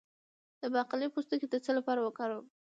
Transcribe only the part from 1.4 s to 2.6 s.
د څه لپاره وکاروم؟